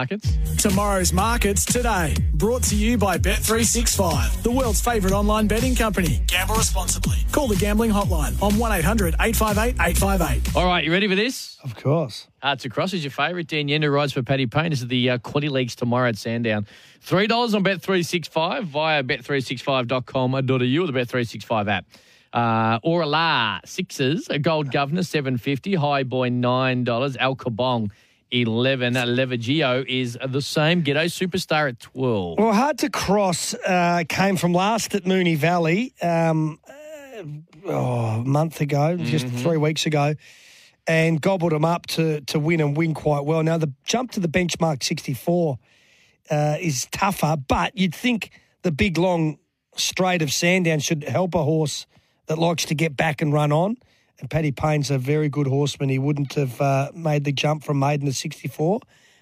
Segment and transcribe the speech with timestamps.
[0.00, 0.38] Markets.
[0.58, 2.14] Tomorrow's markets today.
[2.34, 6.22] Brought to you by Bet365, the world's favourite online betting company.
[6.28, 7.16] Gamble responsibly.
[7.32, 10.54] Call the gambling hotline on 1 800 858 858.
[10.56, 11.58] All right, you ready for this?
[11.64, 12.28] Of course.
[12.40, 13.48] Hearts Across is your favourite.
[13.48, 14.70] Dean Yendall rides for Paddy Payne.
[14.70, 16.68] This is the uh, Quaddy Leagues tomorrow at Sandown.
[17.04, 21.86] $3 on Bet365 via bet365.com.au or the Bet365 app.
[22.32, 27.16] Uh, Orala, Sixers, a Gold Governor, 750 High Boy, $9.
[27.18, 27.90] Al Kabong,
[28.30, 30.82] 11 Levagio is the same.
[30.82, 32.38] G'day Superstar at 12.
[32.38, 37.22] Well, hard to cross uh, came from last at Moonee Valley um, uh,
[37.66, 40.14] oh, a month ago, just three weeks ago,
[40.86, 43.42] and gobbled him up to to win and win quite well.
[43.42, 45.58] Now the jump to the benchmark 64
[46.30, 48.30] uh, is tougher, but you'd think
[48.62, 49.38] the big long
[49.76, 51.86] straight of Sandown should help a horse
[52.26, 53.76] that likes to get back and run on.
[54.20, 55.88] And Paddy Payne's a very good horseman.
[55.88, 58.80] He wouldn't have uh, made the jump from maiden to 64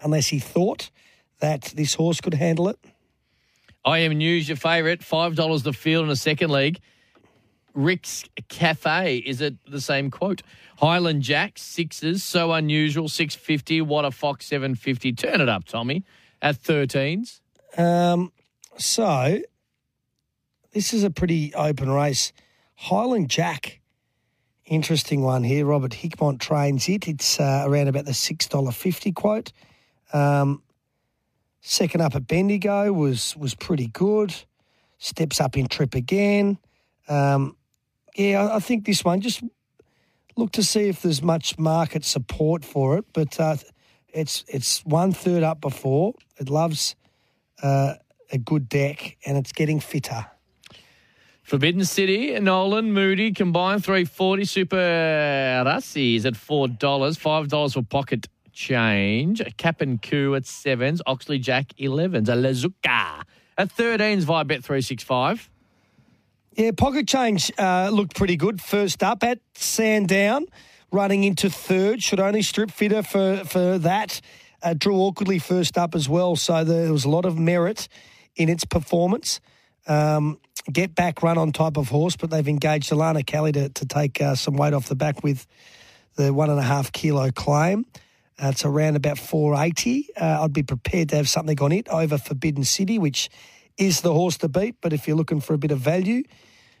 [0.00, 0.90] unless he thought
[1.40, 2.78] that this horse could handle it.
[3.84, 5.00] I am News, your favourite.
[5.00, 6.78] $5 the field in a second league.
[7.74, 10.42] Rick's Cafe, is it the same quote?
[10.78, 13.82] Highland Jack, sixes, so unusual, 650.
[13.82, 15.12] What a Fox, 750.
[15.12, 16.04] Turn it up, Tommy,
[16.42, 17.40] at 13s.
[17.76, 18.32] Um,
[18.78, 19.40] so
[20.72, 22.32] this is a pretty open race.
[22.74, 23.77] Highland Jack,
[24.68, 25.66] interesting one here.
[25.66, 27.08] Robert Hickmott trains it.
[27.08, 29.52] It's uh, around about the six dollar fifty quote.
[30.12, 30.62] Um,
[31.60, 34.34] second up at Bendigo was was pretty good.
[34.98, 36.58] Steps up in trip again.
[37.08, 37.56] Um,
[38.16, 39.42] yeah, I, I think this one just
[40.36, 43.56] look to see if there's much market support for it, but uh,
[44.08, 46.14] it's it's one third up before.
[46.38, 46.96] It loves
[47.62, 47.94] uh,
[48.30, 50.26] a good deck and it's getting fitter.
[51.48, 54.44] Forbidden City, Nolan, Moody, combined 340.
[54.44, 56.76] Super Rassi is at $4.
[56.76, 59.40] $5 for pocket change.
[59.56, 61.00] Cap and Coup at 7s.
[61.06, 62.28] Oxley Jack 11s.
[62.28, 63.22] A Lazuka
[63.56, 65.48] at 13s via Bet365.
[66.52, 68.60] Yeah, pocket change uh, looked pretty good.
[68.60, 70.44] First up at Sandown,
[70.92, 72.02] running into third.
[72.02, 74.20] Should only strip fitter for for that.
[74.62, 77.88] Uh, drew awkwardly first up as well, so there was a lot of merit
[78.36, 79.40] in its performance.
[79.86, 80.38] Um,
[80.72, 84.20] get back run on type of horse, but they've engaged Alana Kelly to, to take
[84.20, 85.46] uh, some weight off the back with
[86.16, 87.86] the one and a half kilo claim.
[88.40, 90.08] Uh, it's around about 480.
[90.16, 93.30] Uh, I'd be prepared to have something on it over Forbidden City, which
[93.76, 94.76] is the horse to beat.
[94.80, 96.22] But if you're looking for a bit of value,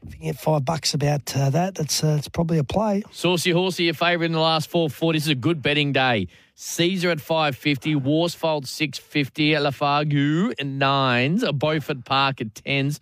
[0.06, 3.02] if you get five bucks about uh, that, that's uh, it's probably a play.
[3.10, 5.16] Saucy Horsey, your favourite in the last four 440.
[5.16, 6.28] This is a good betting day.
[6.54, 12.98] Caesar at 550, Warsfold 650, Lafargue at 9s, Beaufort Park at 10s.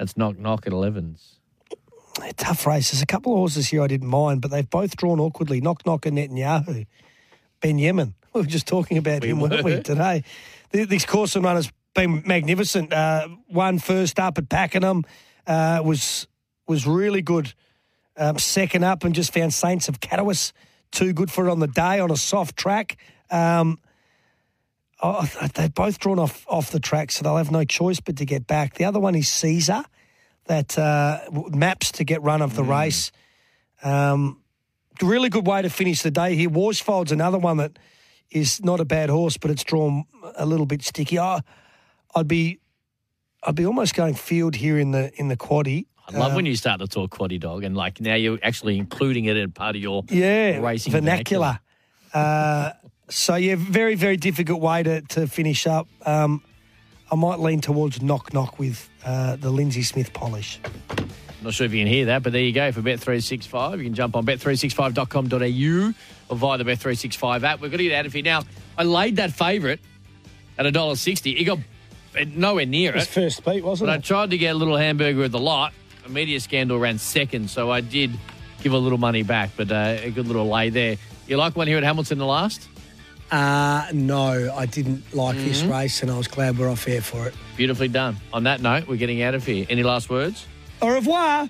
[0.00, 1.34] That's knock knock at 11s.
[2.18, 2.90] They're tough race.
[2.90, 5.60] There's a couple of horses here I didn't mind, but they've both drawn awkwardly.
[5.60, 6.86] Knock Knock and Netanyahu.
[7.60, 8.14] Ben Yemen.
[8.32, 10.22] We were just talking about him, weren't we, today?
[10.72, 12.92] Th- This course and run has been magnificent.
[12.92, 15.04] Uh, one first up at Pakenham
[15.48, 16.28] uh, was
[16.68, 17.52] was really good.
[18.16, 20.52] Um, second up and just found Saints of Catawas
[20.92, 22.96] too good for it on the day on a soft track.
[23.30, 23.80] Um,
[25.02, 28.24] oh, they've both drawn off off the track, so they'll have no choice but to
[28.24, 28.74] get back.
[28.74, 29.84] The other one is Caesar,
[30.46, 33.12] that uh, maps to get run of the race.
[33.82, 34.42] Um,
[35.02, 36.50] really good way to finish the day here.
[36.50, 37.78] Warsfold's another one that
[38.30, 40.04] is not a bad horse, but it's drawn
[40.36, 41.18] a little bit sticky.
[41.18, 41.40] I,
[42.14, 42.60] I'd be,
[43.42, 45.86] I'd be almost going field here in the in the quaddy.
[46.08, 49.26] I love when you start to talk quaddy dog and like now you're actually including
[49.26, 51.60] it in part of your Yeah, racing vernacular.
[52.12, 52.72] Uh,
[53.10, 55.88] so yeah, very very difficult way to to finish up.
[56.06, 56.42] Um,
[57.12, 60.60] I might lean towards knock knock with uh, the Lindsay Smith polish.
[61.42, 63.78] Not sure if you can hear that, but there you go for Bet365.
[63.78, 65.94] You can jump on bet365.com.au
[66.28, 67.60] or via the Bet365 app.
[67.60, 68.22] We've got to get out of here.
[68.22, 68.42] Now,
[68.76, 69.80] I laid that favourite
[70.58, 71.40] at $1.60.
[71.40, 71.58] It got
[72.36, 73.08] nowhere near It was it.
[73.08, 75.72] first beat, wasn't But I tried to get a little hamburger at the lot.
[76.04, 78.10] A media scandal ran second, so I did
[78.62, 80.98] give a little money back, but uh, a good little lay there.
[81.26, 82.68] You like one here at Hamilton the last?
[83.30, 87.26] Uh, no, I didn't like this race, and I was glad we're off air for
[87.28, 87.34] it.
[87.56, 88.16] Beautifully done.
[88.32, 89.66] On that note, we're getting out of here.
[89.68, 90.46] Any last words?
[90.82, 91.48] Au revoir.